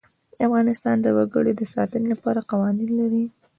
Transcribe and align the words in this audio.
افغانستان 0.45 0.95
د 1.01 1.07
وګړي 1.17 1.53
د 1.55 1.61
ساتنې 1.73 2.07
لپاره 2.13 2.47
قوانین 2.51 2.89
لري. 2.99 3.25